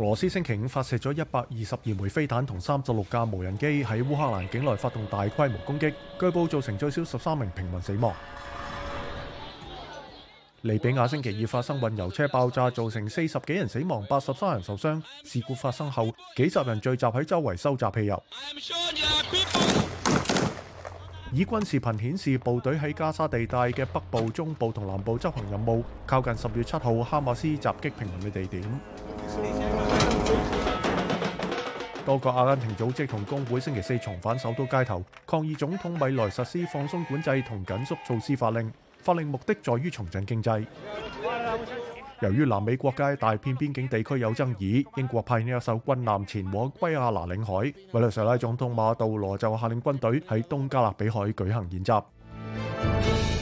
[0.00, 8.10] 俄罗斯星期五发射咗一百二十二枚飞弹同三十六架无人机喺乌克兰境内发动大规模攻击，据报造成最少十三名平民死亡。
[10.62, 15.02] 利比亚星期二发生运油车爆炸，造成四十几人死亡、八十三人受伤。
[15.22, 18.22] 事故发生后，几十人聚集喺周围收集汽油。
[21.30, 29.69] 以军视频显示部队喺加沙地带嘅北部、中部同南部执行任务，靠近十月七号哈马斯袭击平民嘅地点。
[32.10, 38.72] 多个阿根廷组织同工会星期四重返首都街头抗议总统未莱实施放松管制同紧缩措施法令。
[38.98, 40.50] 法令目的在于重振经济。
[42.18, 47.52] 由于南美国界大片边境地区有争议，英国派呢一艘军舰前往圭亚那领海。
[47.92, 53.39] 委内瑞拉总统马杜罗就下令军队喺东加勒比海举行演习。